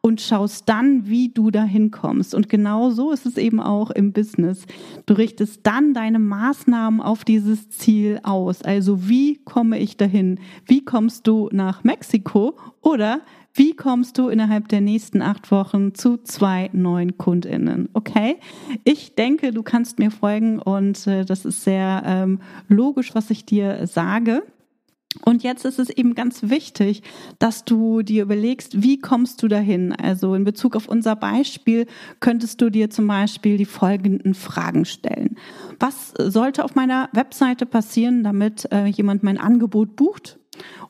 und 0.00 0.20
schaust 0.20 0.68
dann, 0.68 1.06
wie 1.06 1.28
du 1.28 1.50
dahin 1.50 1.90
kommst. 1.90 2.34
Und 2.34 2.48
genau 2.48 2.90
so 2.90 3.12
ist 3.12 3.24
es 3.24 3.36
eben 3.36 3.60
auch 3.60 3.90
im 3.90 4.12
Business. 4.12 4.66
Du 5.06 5.14
richtest 5.14 5.60
dann 5.64 5.94
deine 5.94 6.18
Maßnahmen 6.18 7.00
auf 7.00 7.24
dieses 7.24 7.70
Ziel 7.70 8.20
aus. 8.24 8.62
Also 8.62 9.08
wie 9.08 9.36
komme 9.44 9.78
ich 9.78 9.96
dahin? 9.96 10.40
Wie 10.66 10.84
kommst 10.84 11.26
du 11.26 11.48
nach 11.52 11.84
Mexiko? 11.84 12.56
Oder 12.80 13.20
wie 13.54 13.74
kommst 13.74 14.16
du 14.18 14.28
innerhalb 14.28 14.68
der 14.68 14.80
nächsten 14.80 15.20
acht 15.20 15.50
Wochen 15.50 15.94
zu 15.94 16.16
zwei 16.18 16.70
neuen 16.72 17.18
KundInnen? 17.18 17.90
Okay? 17.92 18.36
Ich 18.84 19.14
denke, 19.14 19.52
du 19.52 19.62
kannst 19.62 19.98
mir 19.98 20.10
folgen 20.10 20.58
und 20.58 21.06
äh, 21.06 21.24
das 21.24 21.44
ist 21.44 21.62
sehr 21.64 22.02
ähm, 22.06 22.40
logisch, 22.68 23.14
was 23.14 23.30
ich 23.30 23.44
dir 23.44 23.86
sage. 23.86 24.42
Und 25.24 25.42
jetzt 25.42 25.66
ist 25.66 25.78
es 25.78 25.90
eben 25.90 26.14
ganz 26.14 26.44
wichtig, 26.44 27.02
dass 27.38 27.64
du 27.66 28.00
dir 28.02 28.22
überlegst, 28.22 28.82
wie 28.82 28.98
kommst 28.98 29.42
du 29.42 29.48
dahin? 29.48 29.92
Also 29.92 30.34
in 30.34 30.44
Bezug 30.44 30.74
auf 30.74 30.88
unser 30.88 31.16
Beispiel 31.16 31.86
könntest 32.20 32.62
du 32.62 32.70
dir 32.70 32.88
zum 32.88 33.06
Beispiel 33.06 33.58
die 33.58 33.66
folgenden 33.66 34.32
Fragen 34.32 34.86
stellen. 34.86 35.36
Was 35.78 36.14
sollte 36.18 36.64
auf 36.64 36.74
meiner 36.74 37.10
Webseite 37.12 37.66
passieren, 37.66 38.24
damit 38.24 38.66
äh, 38.72 38.86
jemand 38.86 39.22
mein 39.22 39.36
Angebot 39.36 39.96
bucht? 39.96 40.38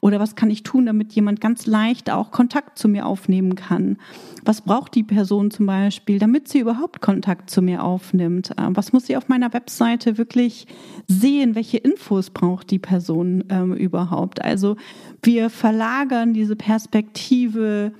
Oder 0.00 0.20
was 0.20 0.34
kann 0.34 0.50
ich 0.50 0.62
tun, 0.62 0.86
damit 0.86 1.12
jemand 1.12 1.40
ganz 1.40 1.66
leicht 1.66 2.10
auch 2.10 2.30
Kontakt 2.30 2.78
zu 2.78 2.88
mir 2.88 3.06
aufnehmen 3.06 3.54
kann? 3.54 3.98
Was 4.44 4.62
braucht 4.62 4.94
die 4.94 5.04
Person 5.04 5.50
zum 5.50 5.66
Beispiel, 5.66 6.18
damit 6.18 6.48
sie 6.48 6.58
überhaupt 6.58 7.00
Kontakt 7.00 7.50
zu 7.50 7.62
mir 7.62 7.84
aufnimmt? 7.84 8.50
Äh, 8.52 8.68
was 8.70 8.92
muss 8.92 9.06
sie 9.06 9.16
auf 9.16 9.28
meiner 9.28 9.52
Webseite 9.52 10.18
wirklich 10.18 10.66
sehen? 11.06 11.54
Welche 11.54 11.78
Infos 11.78 12.30
braucht 12.30 12.70
die 12.70 12.78
Person 12.78 13.44
ähm, 13.48 13.74
überhaupt? 13.74 14.42
Also 14.42 14.76
wir 15.22 15.50
verlagern 15.50 16.34
diese 16.34 16.56
Perspektive 16.56 17.92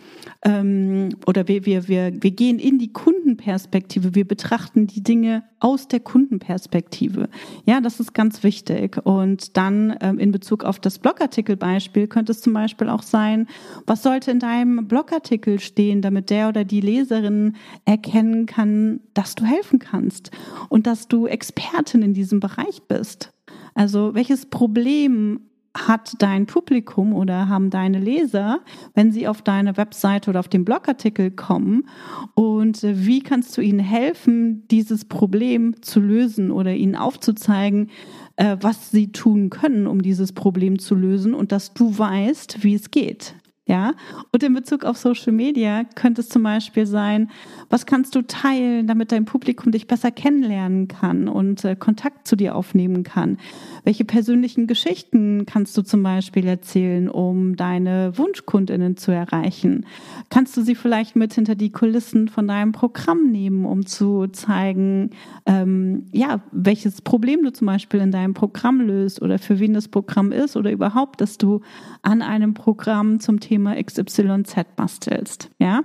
ähm, 0.44 1.10
oder 1.26 1.46
wir, 1.46 1.64
wir, 1.66 1.86
wir, 1.88 2.12
wir 2.20 2.30
gehen 2.32 2.58
in 2.58 2.78
die 2.78 2.92
Kundenperspektive. 3.32 4.14
Wir 4.14 4.26
betrachten 4.26 4.86
die 4.86 5.02
Dinge 5.02 5.42
aus 5.58 5.88
der 5.88 6.00
Kundenperspektive. 6.00 7.28
Ja, 7.64 7.80
das 7.80 7.98
ist 7.98 8.12
ganz 8.12 8.42
wichtig. 8.42 8.98
Und 9.04 9.56
dann 9.56 9.96
ähm, 10.00 10.18
in 10.18 10.32
Bezug 10.32 10.64
auf 10.64 10.78
das 10.78 10.98
Blogartikelbeispiel 10.98 12.08
könnte 12.08 12.32
es 12.32 12.42
zum 12.42 12.52
Beispiel 12.52 12.88
auch 12.88 13.02
sein, 13.02 13.46
was 13.86 14.02
sollte 14.02 14.30
in 14.30 14.38
deinem 14.38 14.86
Blogartikel 14.86 15.60
stehen, 15.60 16.02
damit 16.02 16.30
der 16.30 16.48
oder 16.48 16.64
die 16.64 16.80
Leserin 16.80 17.56
erkennen 17.84 18.46
kann, 18.46 19.00
dass 19.14 19.34
du 19.34 19.44
helfen 19.44 19.78
kannst 19.78 20.30
und 20.68 20.86
dass 20.86 21.08
du 21.08 21.26
Expertin 21.26 22.02
in 22.02 22.12
diesem 22.12 22.40
Bereich 22.40 22.82
bist. 22.86 23.32
Also 23.74 24.14
welches 24.14 24.46
Problem 24.46 25.40
hat 25.76 26.14
dein 26.18 26.46
Publikum 26.46 27.14
oder 27.14 27.48
haben 27.48 27.70
deine 27.70 27.98
Leser, 27.98 28.60
wenn 28.94 29.10
sie 29.10 29.26
auf 29.26 29.42
deine 29.42 29.76
Webseite 29.76 30.30
oder 30.30 30.40
auf 30.40 30.48
den 30.48 30.64
Blogartikel 30.64 31.30
kommen 31.30 31.88
und 32.34 32.84
äh, 32.84 33.06
wie 33.06 33.20
kannst 33.20 33.56
du 33.56 33.60
ihnen 33.62 33.78
helfen, 33.78 34.66
dieses 34.68 35.04
Problem 35.06 35.82
zu 35.82 36.00
lösen 36.00 36.50
oder 36.50 36.74
ihnen 36.74 36.96
aufzuzeigen, 36.96 37.90
äh, 38.36 38.56
was 38.60 38.90
sie 38.90 39.12
tun 39.12 39.50
können, 39.50 39.86
um 39.86 40.02
dieses 40.02 40.32
Problem 40.32 40.78
zu 40.78 40.94
lösen 40.94 41.34
und 41.34 41.52
dass 41.52 41.72
du 41.72 41.98
weißt, 41.98 42.62
wie 42.62 42.74
es 42.74 42.90
geht. 42.90 43.34
Ja, 43.64 43.92
und 44.32 44.42
in 44.42 44.54
Bezug 44.54 44.84
auf 44.84 44.96
Social 44.96 45.32
Media 45.32 45.84
könnte 45.94 46.20
es 46.20 46.28
zum 46.28 46.42
Beispiel 46.42 46.84
sein, 46.84 47.30
was 47.70 47.86
kannst 47.86 48.16
du 48.16 48.22
teilen, 48.22 48.88
damit 48.88 49.12
dein 49.12 49.24
Publikum 49.24 49.70
dich 49.70 49.86
besser 49.86 50.10
kennenlernen 50.10 50.88
kann 50.88 51.28
und 51.28 51.64
äh, 51.64 51.76
Kontakt 51.76 52.26
zu 52.26 52.34
dir 52.34 52.56
aufnehmen 52.56 53.04
kann? 53.04 53.38
Welche 53.84 54.04
persönlichen 54.04 54.66
Geschichten 54.66 55.46
kannst 55.46 55.76
du 55.78 55.82
zum 55.82 56.02
Beispiel 56.02 56.44
erzählen, 56.44 57.08
um 57.08 57.54
deine 57.54 58.18
Wunschkundinnen 58.18 58.96
zu 58.96 59.12
erreichen? 59.12 59.86
Kannst 60.28 60.56
du 60.56 60.62
sie 60.62 60.74
vielleicht 60.74 61.14
mit 61.14 61.32
hinter 61.32 61.54
die 61.54 61.70
Kulissen 61.70 62.26
von 62.26 62.48
deinem 62.48 62.72
Programm 62.72 63.30
nehmen, 63.30 63.64
um 63.64 63.86
zu 63.86 64.26
zeigen, 64.26 65.10
ähm, 65.46 66.06
ja, 66.10 66.42
welches 66.50 67.00
Problem 67.00 67.44
du 67.44 67.52
zum 67.52 67.68
Beispiel 67.68 68.00
in 68.00 68.10
deinem 68.10 68.34
Programm 68.34 68.80
löst 68.80 69.22
oder 69.22 69.38
für 69.38 69.60
wen 69.60 69.72
das 69.72 69.86
Programm 69.86 70.32
ist 70.32 70.56
oder 70.56 70.72
überhaupt, 70.72 71.20
dass 71.20 71.38
du 71.38 71.60
an 72.02 72.22
einem 72.22 72.54
Programm 72.54 73.20
zum 73.20 73.38
Thema 73.38 73.51
Thema 73.52 73.74
XYZ 73.74 74.64
bastelst, 74.76 75.50
ja? 75.58 75.82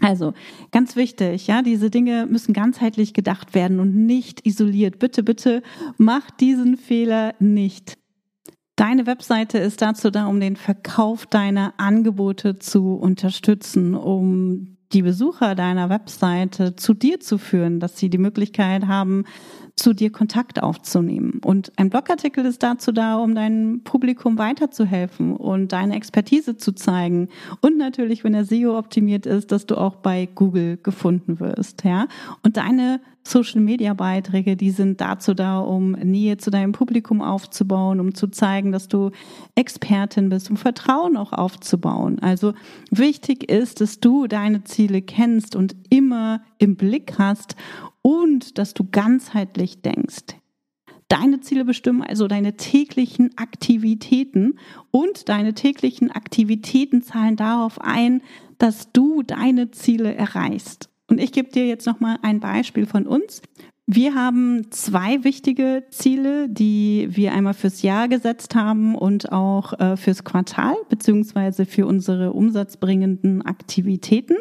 Also, 0.00 0.34
ganz 0.72 0.96
wichtig, 0.96 1.46
ja, 1.46 1.62
diese 1.62 1.90
Dinge 1.90 2.26
müssen 2.26 2.52
ganzheitlich 2.52 3.14
gedacht 3.14 3.54
werden 3.54 3.78
und 3.78 3.94
nicht 3.94 4.44
isoliert. 4.44 4.98
Bitte, 4.98 5.22
bitte 5.22 5.62
mach 5.96 6.28
diesen 6.32 6.76
Fehler 6.76 7.34
nicht. 7.38 7.96
Deine 8.74 9.06
Webseite 9.06 9.58
ist 9.58 9.80
dazu 9.80 10.10
da, 10.10 10.26
um 10.26 10.40
den 10.40 10.56
Verkauf 10.56 11.26
deiner 11.26 11.74
Angebote 11.78 12.58
zu 12.58 12.94
unterstützen, 12.94 13.94
um 13.94 14.76
die 14.92 15.02
Besucher 15.02 15.54
deiner 15.54 15.88
Webseite 15.88 16.74
zu 16.74 16.94
dir 16.94 17.20
zu 17.20 17.38
führen, 17.38 17.78
dass 17.78 17.96
sie 17.96 18.10
die 18.10 18.18
Möglichkeit 18.18 18.88
haben, 18.88 19.24
zu 19.78 19.92
dir 19.92 20.10
Kontakt 20.10 20.62
aufzunehmen. 20.62 21.40
Und 21.44 21.72
ein 21.76 21.88
Blogartikel 21.88 22.44
ist 22.44 22.62
dazu 22.62 22.92
da, 22.92 23.16
um 23.16 23.34
deinem 23.34 23.82
Publikum 23.84 24.36
weiterzuhelfen 24.36 25.36
und 25.36 25.72
deine 25.72 25.94
Expertise 25.94 26.56
zu 26.56 26.72
zeigen. 26.72 27.28
Und 27.60 27.78
natürlich, 27.78 28.24
wenn 28.24 28.34
er 28.34 28.44
SEO 28.44 28.76
optimiert 28.76 29.24
ist, 29.24 29.52
dass 29.52 29.66
du 29.66 29.76
auch 29.76 29.96
bei 29.96 30.28
Google 30.34 30.78
gefunden 30.82 31.40
wirst, 31.40 31.84
ja. 31.84 32.06
Und 32.42 32.56
deine 32.56 33.00
Social 33.28 33.60
Media 33.60 33.92
Beiträge, 33.92 34.56
die 34.56 34.70
sind 34.70 35.00
dazu 35.00 35.34
da, 35.34 35.58
um 35.58 35.92
Nähe 35.92 36.38
zu 36.38 36.50
deinem 36.50 36.72
Publikum 36.72 37.20
aufzubauen, 37.20 38.00
um 38.00 38.14
zu 38.14 38.28
zeigen, 38.28 38.72
dass 38.72 38.88
du 38.88 39.10
Expertin 39.54 40.30
bist, 40.30 40.50
um 40.50 40.56
Vertrauen 40.56 41.16
auch 41.16 41.32
aufzubauen. 41.32 42.18
Also 42.20 42.54
wichtig 42.90 43.50
ist, 43.50 43.82
dass 43.82 44.00
du 44.00 44.26
deine 44.26 44.64
Ziele 44.64 45.02
kennst 45.02 45.56
und 45.56 45.76
immer 45.90 46.40
im 46.58 46.76
Blick 46.76 47.18
hast 47.18 47.54
und 48.02 48.58
dass 48.58 48.74
du 48.74 48.84
ganzheitlich 48.90 49.82
denkst. 49.82 50.36
Deine 51.08 51.40
Ziele 51.40 51.64
bestimmen 51.64 52.02
also 52.02 52.28
deine 52.28 52.56
täglichen 52.56 53.30
Aktivitäten 53.38 54.58
und 54.90 55.30
deine 55.30 55.54
täglichen 55.54 56.10
Aktivitäten 56.10 57.02
zahlen 57.02 57.36
darauf 57.36 57.80
ein, 57.80 58.20
dass 58.58 58.92
du 58.92 59.22
deine 59.22 59.70
Ziele 59.70 60.14
erreichst. 60.14 60.90
Und 61.06 61.18
ich 61.18 61.32
gebe 61.32 61.50
dir 61.50 61.66
jetzt 61.66 61.86
noch 61.86 62.00
mal 62.00 62.18
ein 62.20 62.40
Beispiel 62.40 62.84
von 62.84 63.06
uns. 63.06 63.40
Wir 63.86 64.14
haben 64.14 64.70
zwei 64.70 65.24
wichtige 65.24 65.84
Ziele, 65.88 66.50
die 66.50 67.08
wir 67.10 67.32
einmal 67.32 67.54
fürs 67.54 67.80
Jahr 67.80 68.06
gesetzt 68.08 68.54
haben 68.54 68.94
und 68.94 69.32
auch 69.32 69.72
äh, 69.80 69.96
fürs 69.96 70.24
Quartal 70.24 70.76
beziehungsweise 70.90 71.64
für 71.64 71.86
unsere 71.86 72.34
umsatzbringenden 72.34 73.40
Aktivitäten. 73.40 74.36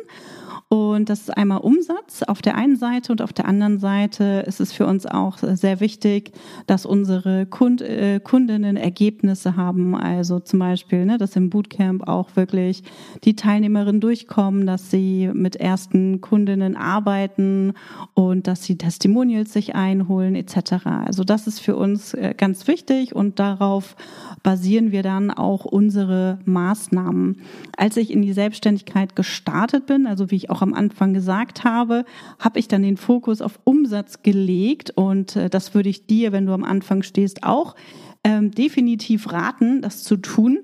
Und 0.69 1.07
das 1.07 1.21
ist 1.21 1.37
einmal 1.37 1.59
Umsatz 1.59 2.23
auf 2.23 2.41
der 2.41 2.55
einen 2.55 2.75
Seite 2.75 3.13
und 3.13 3.21
auf 3.21 3.31
der 3.31 3.45
anderen 3.45 3.79
Seite 3.79 4.43
ist 4.45 4.59
es 4.59 4.73
für 4.73 4.85
uns 4.85 5.05
auch 5.05 5.37
sehr 5.37 5.79
wichtig, 5.79 6.33
dass 6.65 6.85
unsere 6.85 7.45
Kund, 7.45 7.81
äh, 7.81 8.19
Kundinnen 8.21 8.75
Ergebnisse 8.75 9.55
haben. 9.55 9.95
Also 9.95 10.41
zum 10.41 10.59
Beispiel, 10.59 11.05
ne, 11.05 11.17
dass 11.17 11.37
im 11.37 11.49
Bootcamp 11.49 12.05
auch 12.09 12.35
wirklich 12.35 12.83
die 13.23 13.37
Teilnehmerinnen 13.37 14.01
durchkommen, 14.01 14.67
dass 14.67 14.91
sie 14.91 15.29
mit 15.33 15.55
ersten 15.55 16.19
Kundinnen 16.19 16.75
arbeiten 16.75 17.71
und 18.13 18.47
dass 18.47 18.65
sie 18.65 18.77
Testimonials 18.77 19.53
sich 19.53 19.73
einholen 19.73 20.35
etc. 20.35 20.85
Also 21.05 21.23
das 21.23 21.47
ist 21.47 21.61
für 21.61 21.77
uns 21.77 22.13
äh, 22.13 22.33
ganz 22.35 22.67
wichtig 22.67 23.15
und 23.15 23.39
darauf 23.39 23.95
basieren 24.43 24.91
wir 24.91 25.03
dann 25.03 25.31
auch 25.31 25.63
unsere 25.63 26.39
Maßnahmen. 26.43 27.37
Als 27.77 27.95
ich 27.95 28.11
in 28.11 28.21
die 28.21 28.33
Selbstständigkeit 28.33 29.15
gestartet 29.15 29.85
bin, 29.85 30.07
also 30.07 30.29
wie 30.29 30.35
ich 30.35 30.49
auch 30.49 30.56
am 30.61 30.73
Anfang 30.73 31.13
gesagt 31.13 31.63
habe, 31.63 32.05
habe 32.39 32.59
ich 32.59 32.67
dann 32.67 32.81
den 32.81 32.97
Fokus 32.97 33.41
auf 33.41 33.59
Umsatz 33.63 34.23
gelegt 34.23 34.91
und 34.91 35.35
äh, 35.35 35.49
das 35.49 35.73
würde 35.73 35.89
ich 35.89 36.05
dir, 36.05 36.31
wenn 36.31 36.45
du 36.45 36.53
am 36.53 36.63
Anfang 36.63 37.03
stehst, 37.03 37.43
auch 37.43 37.75
ähm, 38.23 38.51
definitiv 38.51 39.31
raten, 39.31 39.81
das 39.81 40.03
zu 40.03 40.17
tun. 40.17 40.59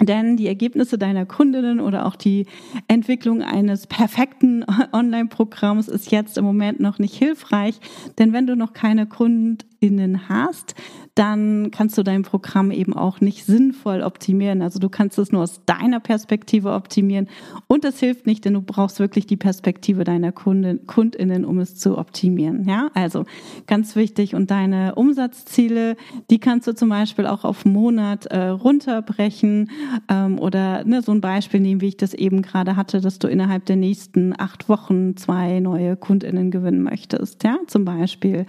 Denn 0.00 0.36
die 0.36 0.46
Ergebnisse 0.46 0.98
deiner 0.98 1.24
Kundinnen 1.24 1.80
oder 1.80 2.04
auch 2.04 2.16
die 2.16 2.46
Entwicklung 2.86 3.42
eines 3.42 3.86
perfekten 3.86 4.64
Online-Programms 4.92 5.88
ist 5.88 6.10
jetzt 6.10 6.36
im 6.36 6.44
Moment 6.44 6.80
noch 6.80 6.98
nicht 6.98 7.14
hilfreich. 7.14 7.80
Denn 8.18 8.34
wenn 8.34 8.46
du 8.46 8.56
noch 8.56 8.74
keine 8.74 9.06
KundInnen 9.80 10.28
hast, 10.28 10.74
dann 11.14 11.70
kannst 11.70 11.96
du 11.96 12.02
dein 12.02 12.22
Programm 12.22 12.70
eben 12.70 12.94
auch 12.94 13.20
nicht 13.20 13.44
sinnvoll 13.44 14.02
optimieren. 14.02 14.60
Also 14.60 14.78
du 14.78 14.88
kannst 14.88 15.18
es 15.18 15.32
nur 15.32 15.42
aus 15.42 15.64
deiner 15.64 16.00
Perspektive 16.00 16.72
optimieren 16.72 17.28
und 17.68 17.84
das 17.84 17.98
hilft 18.00 18.26
nicht, 18.26 18.44
denn 18.44 18.54
du 18.54 18.60
brauchst 18.60 19.00
wirklich 19.00 19.26
die 19.26 19.36
Perspektive 19.36 20.04
deiner 20.04 20.32
Kunden, 20.32 20.86
KundInnen, 20.86 21.44
um 21.44 21.58
es 21.58 21.76
zu 21.76 21.96
optimieren. 21.96 22.68
Ja, 22.68 22.90
also 22.94 23.24
ganz 23.66 23.96
wichtig 23.96 24.34
und 24.34 24.50
deine 24.50 24.94
Umsatzziele, 24.94 25.96
die 26.30 26.38
kannst 26.38 26.66
du 26.66 26.74
zum 26.74 26.90
Beispiel 26.90 27.26
auch 27.26 27.44
auf 27.44 27.64
Monat 27.64 28.26
äh, 28.26 28.48
runterbrechen 28.48 29.70
ähm, 30.08 30.38
oder 30.38 30.84
ne, 30.84 31.02
so 31.02 31.12
ein 31.12 31.20
Beispiel 31.20 31.60
nehmen, 31.60 31.80
wie 31.80 31.88
ich 31.88 31.96
das 31.96 32.12
eben 32.12 32.42
gerade 32.42 32.76
hatte, 32.76 33.00
dass 33.00 33.18
du 33.18 33.28
innerhalb 33.28 33.64
der 33.66 33.76
nächsten 33.76 34.34
acht 34.38 34.68
Wochen 34.68 35.16
zwei 35.16 35.60
neue 35.60 35.96
KundInnen 35.96 36.50
gewinnen 36.50 36.82
möchtest. 36.82 37.42
Ja, 37.44 37.56
zum 37.66 37.84
Beispiel. 37.84 38.46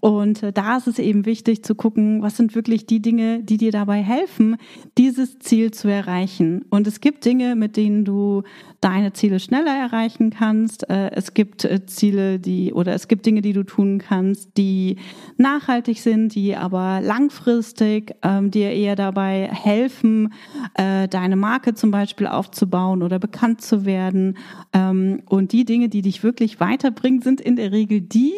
Und 0.00 0.42
äh, 0.42 0.52
da 0.52 0.63
ist 0.76 0.86
es 0.86 0.98
eben 0.98 1.24
wichtig 1.26 1.64
zu 1.64 1.74
gucken, 1.74 1.84
gucken, 1.84 2.22
was 2.22 2.36
sind 2.36 2.54
wirklich 2.54 2.86
die 2.86 3.00
Dinge, 3.00 3.42
die 3.42 3.56
dir 3.56 3.70
dabei 3.70 4.02
helfen, 4.02 4.56
dieses 4.96 5.38
Ziel 5.38 5.70
zu 5.70 5.88
erreichen. 5.88 6.64
Und 6.70 6.86
es 6.86 7.00
gibt 7.00 7.24
Dinge, 7.24 7.56
mit 7.56 7.76
denen 7.76 8.04
du 8.04 8.42
deine 8.80 9.12
Ziele 9.12 9.38
schneller 9.38 9.74
erreichen 9.74 10.30
kannst. 10.30 10.88
Äh, 10.90 11.10
es 11.12 11.34
gibt 11.34 11.64
äh, 11.64 11.86
Ziele, 11.86 12.38
die 12.38 12.72
oder 12.72 12.94
es 12.94 13.08
gibt 13.08 13.26
Dinge, 13.26 13.42
die 13.42 13.52
du 13.52 13.64
tun 13.64 13.98
kannst, 13.98 14.56
die 14.56 14.96
nachhaltig 15.36 16.00
sind, 16.00 16.34
die 16.34 16.56
aber 16.56 17.00
langfristig 17.02 18.14
ähm, 18.22 18.50
dir 18.50 18.70
eher 18.70 18.96
dabei 18.96 19.48
helfen, 19.52 20.32
äh, 20.74 21.06
deine 21.08 21.36
Marke 21.36 21.74
zum 21.74 21.90
Beispiel 21.90 22.26
aufzubauen 22.26 23.02
oder 23.02 23.18
bekannt 23.18 23.62
zu 23.62 23.84
werden. 23.84 24.36
Ähm, 24.72 25.22
und 25.26 25.52
die 25.52 25.64
Dinge, 25.64 25.88
die 25.88 26.02
dich 26.02 26.22
wirklich 26.22 26.60
weiterbringen, 26.60 27.22
sind 27.22 27.40
in 27.40 27.56
der 27.56 27.72
Regel 27.72 28.00
die, 28.00 28.32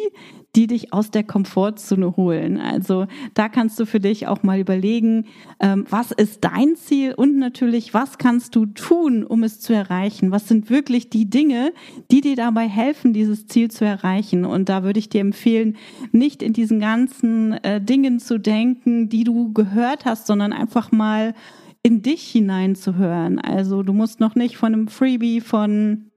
die 0.57 0.65
dich 0.65 0.91
aus 0.91 1.11
der 1.11 1.23
Komfortzone 1.23 2.17
holen. 2.17 2.57
Also 2.57 3.05
da 3.35 3.47
kannst 3.47 3.79
du 3.79 3.85
für 3.85 3.99
dich 3.99 4.25
auch 4.25 4.41
mal 4.41 4.59
überlegen, 4.59 5.25
ähm, 5.59 5.85
was 5.87 6.11
ist 6.11 6.43
dein 6.43 6.75
Ziel 6.75 7.13
und 7.13 7.37
natürlich, 7.37 7.93
was 7.93 8.17
kannst 8.17 8.55
du 8.55 8.65
tun, 8.65 9.23
um 9.23 9.43
es 9.43 9.59
zu 9.59 9.73
erreichen? 9.73 10.31
Was 10.31 10.47
sind 10.47 10.71
wirklich 10.71 11.11
die 11.11 11.29
Dinge, 11.29 11.73
die 12.09 12.21
dir 12.21 12.35
dabei 12.35 12.67
helfen, 12.67 13.13
dieses 13.13 13.45
Ziel 13.45 13.69
zu 13.69 13.85
erreichen? 13.85 14.45
Und 14.45 14.67
da 14.67 14.83
würde 14.83 14.97
ich 14.97 15.09
dir 15.09 15.21
empfehlen, 15.21 15.77
nicht 16.11 16.41
in 16.41 16.53
diesen 16.53 16.79
ganzen 16.79 17.53
äh, 17.63 17.79
Dingen 17.79 18.19
zu 18.19 18.39
denken, 18.39 19.09
die 19.09 19.23
du 19.23 19.53
gehört 19.53 20.05
hast, 20.05 20.25
sondern 20.25 20.53
einfach 20.53 20.91
mal 20.91 21.35
in 21.83 22.01
dich 22.01 22.23
hineinzuhören. 22.31 23.37
Also 23.37 23.83
du 23.83 23.93
musst 23.93 24.19
noch 24.19 24.33
nicht 24.33 24.57
von 24.57 24.73
einem 24.73 24.87
Freebie 24.87 25.39
von 25.39 26.09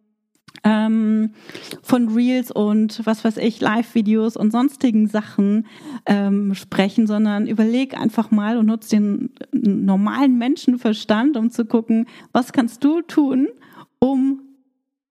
ähm, 0.65 1.31
von 1.83 2.09
Reels 2.09 2.51
und 2.51 3.01
was 3.05 3.25
weiß 3.25 3.39
ich, 3.39 3.61
Live-Videos 3.61 4.37
und 4.37 4.51
sonstigen 4.51 5.07
Sachen 5.07 5.67
ähm, 6.07 6.55
sprechen, 6.55 7.07
sondern 7.07 7.47
überleg 7.47 7.99
einfach 7.99 8.31
mal 8.31 8.57
und 8.59 8.67
nutz 8.67 8.89
den 8.89 9.31
normalen 9.53 10.39
Menschenverstand, 10.39 11.37
um 11.37 11.51
zu 11.51 11.65
gucken, 11.65 12.07
was 12.33 12.53
kannst 12.53 12.85
du 12.85 13.01
tun, 13.03 13.49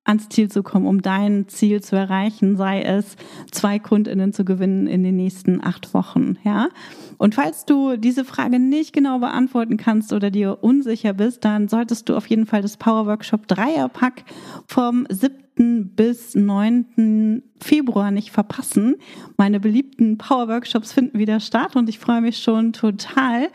ans 0.09 0.27
Ziel 0.27 0.49
zu 0.49 0.63
kommen, 0.63 0.87
um 0.87 1.01
dein 1.01 1.47
Ziel 1.47 1.81
zu 1.81 1.95
erreichen, 1.95 2.57
sei 2.57 2.81
es 2.81 3.15
zwei 3.51 3.79
KundInnen 3.79 4.33
zu 4.33 4.43
gewinnen 4.43 4.87
in 4.87 5.03
den 5.03 5.15
nächsten 5.15 5.63
acht 5.63 5.93
Wochen, 5.93 6.37
ja. 6.43 6.69
Und 7.17 7.35
falls 7.35 7.65
du 7.65 7.95
diese 7.95 8.25
Frage 8.25 8.59
nicht 8.59 8.91
genau 8.93 9.19
beantworten 9.19 9.77
kannst 9.77 10.11
oder 10.11 10.31
dir 10.31 10.63
unsicher 10.63 11.13
bist, 11.13 11.45
dann 11.45 11.67
solltest 11.67 12.09
du 12.09 12.15
auf 12.15 12.25
jeden 12.27 12.45
Fall 12.45 12.61
das 12.61 12.77
Power 12.77 13.05
Workshop 13.05 13.47
Dreierpack 13.47 14.23
vom 14.65 15.05
7. 15.09 15.91
bis 15.95 16.33
9. 16.33 17.43
Februar 17.59 18.11
nicht 18.11 18.31
verpassen. 18.31 18.95
Meine 19.37 19.59
beliebten 19.59 20.17
Power 20.17 20.47
Workshops 20.47 20.93
finden 20.93 21.19
wieder 21.19 21.39
statt 21.39 21.75
und 21.75 21.89
ich 21.89 21.99
freue 21.99 22.21
mich 22.21 22.39
schon 22.39 22.73
total. 22.73 23.49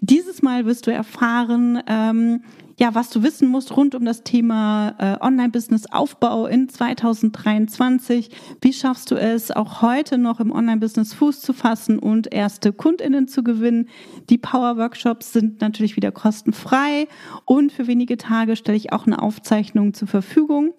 Dieses 0.00 0.42
Mal 0.42 0.64
wirst 0.64 0.86
du 0.86 0.90
erfahren, 0.92 1.82
ähm, 1.86 2.42
ja, 2.78 2.94
was 2.94 3.10
du 3.10 3.22
wissen 3.22 3.48
musst 3.48 3.76
rund 3.76 3.94
um 3.94 4.04
das 4.04 4.22
Thema 4.22 4.94
äh, 4.98 5.24
Online-Business-Aufbau 5.24 6.46
in 6.46 6.68
2023. 6.68 8.30
Wie 8.60 8.72
schaffst 8.72 9.10
du 9.10 9.16
es, 9.16 9.50
auch 9.50 9.82
heute 9.82 10.18
noch 10.18 10.40
im 10.40 10.52
Online-Business 10.52 11.14
Fuß 11.14 11.40
zu 11.40 11.52
fassen 11.52 11.98
und 11.98 12.32
erste 12.32 12.72
KundInnen 12.72 13.28
zu 13.28 13.42
gewinnen? 13.42 13.88
Die 14.30 14.38
Power-Workshops 14.38 15.32
sind 15.32 15.60
natürlich 15.60 15.96
wieder 15.96 16.12
kostenfrei 16.12 17.08
und 17.44 17.72
für 17.72 17.86
wenige 17.86 18.16
Tage 18.16 18.56
stelle 18.56 18.76
ich 18.76 18.92
auch 18.92 19.06
eine 19.06 19.20
Aufzeichnung 19.22 19.94
zur 19.94 20.08
Verfügung. 20.08 20.72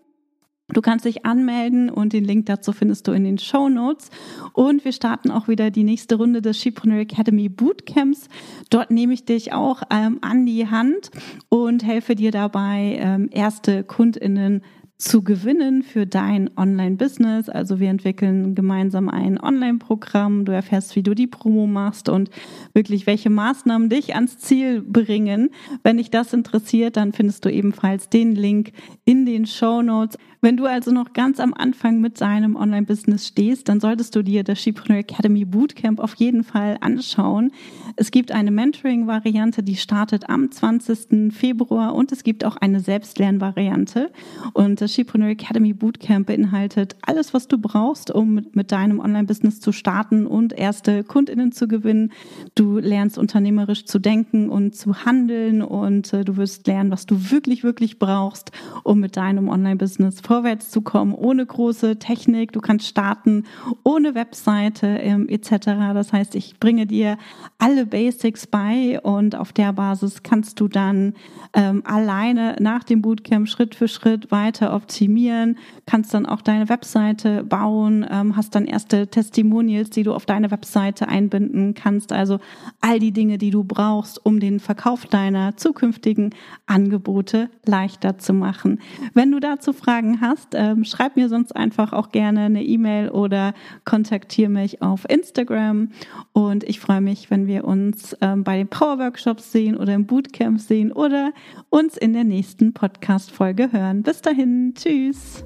Du 0.73 0.81
kannst 0.81 1.05
dich 1.05 1.25
anmelden 1.25 1.89
und 1.89 2.13
den 2.13 2.23
Link 2.23 2.47
dazu 2.47 2.71
findest 2.71 3.07
du 3.07 3.11
in 3.11 3.23
den 3.23 3.37
Show 3.37 3.69
Notes. 3.69 4.09
Und 4.53 4.83
wir 4.85 4.91
starten 4.91 5.31
auch 5.31 5.47
wieder 5.47 5.71
die 5.71 5.83
nächste 5.83 6.15
Runde 6.15 6.41
des 6.41 6.59
Shepreneur 6.59 6.99
Academy 6.99 7.49
Bootcamps. 7.49 8.27
Dort 8.69 8.91
nehme 8.91 9.13
ich 9.13 9.25
dich 9.25 9.53
auch 9.53 9.83
ähm, 9.89 10.19
an 10.21 10.45
die 10.45 10.67
Hand 10.67 11.11
und 11.49 11.83
helfe 11.85 12.15
dir 12.15 12.31
dabei, 12.31 12.97
ähm, 12.99 13.29
erste 13.31 13.83
KundInnen 13.83 14.61
zu 15.03 15.21
gewinnen 15.21 15.83
für 15.83 16.05
dein 16.05 16.49
Online-Business. 16.55 17.49
Also 17.49 17.79
wir 17.79 17.89
entwickeln 17.89 18.55
gemeinsam 18.55 19.09
ein 19.09 19.39
Online-Programm. 19.39 20.45
Du 20.45 20.53
erfährst, 20.53 20.95
wie 20.95 21.03
du 21.03 21.13
die 21.13 21.27
Promo 21.27 21.67
machst 21.67 22.09
und 22.09 22.29
wirklich 22.73 23.05
welche 23.05 23.29
Maßnahmen 23.29 23.89
dich 23.89 24.15
ans 24.15 24.37
Ziel 24.37 24.81
bringen. 24.81 25.49
Wenn 25.83 25.97
dich 25.97 26.09
das 26.09 26.33
interessiert, 26.33 26.95
dann 26.95 27.11
findest 27.11 27.43
du 27.43 27.49
ebenfalls 27.51 28.09
den 28.09 28.33
Link 28.33 28.71
in 29.03 29.25
den 29.25 29.45
Show 29.45 29.81
Notes. 29.81 30.17
Wenn 30.43 30.57
du 30.57 30.65
also 30.65 30.91
noch 30.91 31.13
ganz 31.13 31.39
am 31.39 31.53
Anfang 31.53 32.01
mit 32.01 32.19
deinem 32.19 32.57
Online-Business 32.57 33.27
stehst, 33.27 33.69
dann 33.69 33.79
solltest 33.79 34.13
du 34.13 34.23
dir 34.23 34.43
das 34.43 34.61
Shepreneur 34.61 34.97
Academy 34.97 35.45
Bootcamp 35.45 36.01
auf 36.01 36.15
jeden 36.15 36.43
Fall 36.43 36.75
anschauen. 36.81 37.53
Es 37.95 38.11
gibt 38.11 38.33
eine 38.33 38.51
Mentoring-Variante, 38.51 39.63
die 39.63 39.77
startet 39.77 40.29
am 40.29 40.51
20. 40.51 41.33
Februar 41.33 41.95
und 41.95 42.11
es 42.11 42.25
gibt 42.25 42.43
auch 42.43 42.57
eine 42.57 42.81
Selbstlernvariante. 42.81 44.11
Und 44.51 44.81
das 44.81 44.93
Shepreneur 44.93 45.29
Academy 45.29 45.71
Bootcamp 45.71 46.27
beinhaltet 46.27 46.97
alles, 47.03 47.33
was 47.33 47.47
du 47.47 47.57
brauchst, 47.57 48.11
um 48.11 48.45
mit 48.51 48.73
deinem 48.73 48.99
Online-Business 48.99 49.61
zu 49.61 49.71
starten 49.71 50.27
und 50.27 50.51
erste 50.51 51.05
KundInnen 51.05 51.53
zu 51.53 51.69
gewinnen. 51.69 52.11
Du 52.53 52.79
lernst 52.79 53.17
unternehmerisch 53.17 53.85
zu 53.85 53.97
denken 53.97 54.49
und 54.49 54.75
zu 54.75 55.05
handeln 55.05 55.61
und 55.61 56.11
äh, 56.11 56.25
du 56.25 56.35
wirst 56.35 56.67
lernen, 56.67 56.91
was 56.91 57.05
du 57.05 57.31
wirklich, 57.31 57.63
wirklich 57.63 57.97
brauchst, 57.97 58.51
um 58.83 58.99
mit 58.99 59.15
deinem 59.15 59.47
Online-Business 59.47 60.19
vorwärts 60.33 60.71
zu 60.71 60.81
kommen, 60.81 61.13
ohne 61.13 61.45
große 61.45 61.99
Technik. 61.99 62.53
Du 62.53 62.59
kannst 62.59 62.87
starten 62.87 63.43
ohne 63.83 64.15
Webseite 64.15 64.87
ähm, 64.87 65.29
etc. 65.29 65.93
Das 65.93 66.11
heißt, 66.11 66.33
ich 66.33 66.59
bringe 66.59 66.87
dir 66.87 67.19
alle 67.59 67.85
Basics 67.85 68.47
bei 68.47 68.99
und 69.01 69.35
auf 69.35 69.53
der 69.53 69.73
Basis 69.73 70.23
kannst 70.23 70.59
du 70.59 70.67
dann 70.67 71.13
ähm, 71.53 71.83
alleine 71.85 72.55
nach 72.59 72.83
dem 72.83 73.03
Bootcamp 73.03 73.47
Schritt 73.47 73.75
für 73.75 73.87
Schritt 73.87 74.31
weiter 74.31 74.73
optimieren, 74.73 75.59
kannst 75.85 76.15
dann 76.15 76.25
auch 76.25 76.41
deine 76.41 76.67
Webseite 76.67 77.43
bauen, 77.43 78.03
ähm, 78.09 78.35
hast 78.35 78.55
dann 78.55 78.65
erste 78.65 79.05
Testimonials, 79.05 79.91
die 79.91 80.01
du 80.01 80.15
auf 80.15 80.25
deine 80.25 80.49
Webseite 80.49 81.09
einbinden 81.09 81.75
kannst. 81.75 82.11
Also 82.11 82.39
all 82.81 82.97
die 82.97 83.11
Dinge, 83.11 83.37
die 83.37 83.51
du 83.51 83.63
brauchst, 83.63 84.25
um 84.25 84.39
den 84.39 84.59
Verkauf 84.59 85.05
deiner 85.05 85.57
zukünftigen 85.57 86.33
Angebote 86.65 87.51
leichter 87.67 88.17
zu 88.17 88.33
machen. 88.33 88.79
Wenn 89.13 89.31
du 89.31 89.39
dazu 89.39 89.73
Fragen 89.73 90.22
hast. 90.23 90.55
Ähm, 90.55 90.83
schreib 90.83 91.15
mir 91.15 91.29
sonst 91.29 91.55
einfach 91.55 91.93
auch 91.93 92.09
gerne 92.09 92.41
eine 92.41 92.63
E-Mail 92.63 93.09
oder 93.09 93.53
kontaktiere 93.85 94.49
mich 94.49 94.81
auf 94.81 95.07
Instagram. 95.07 95.89
Und 96.31 96.63
ich 96.63 96.79
freue 96.79 97.01
mich, 97.01 97.29
wenn 97.29 97.45
wir 97.45 97.65
uns 97.65 98.17
ähm, 98.21 98.43
bei 98.43 98.57
den 98.57 98.67
Power-Workshops 98.67 99.51
sehen 99.51 99.77
oder 99.77 99.93
im 99.93 100.07
Bootcamp 100.07 100.59
sehen 100.59 100.91
oder 100.91 101.31
uns 101.69 101.97
in 101.97 102.13
der 102.13 102.23
nächsten 102.23 102.73
Podcast-Folge 102.73 103.71
hören. 103.71 104.01
Bis 104.01 104.21
dahin, 104.21 104.73
tschüss. 104.75 105.43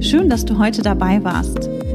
Schön, 0.00 0.28
dass 0.28 0.44
du 0.44 0.58
heute 0.58 0.82
dabei 0.82 1.24
warst. 1.24 1.70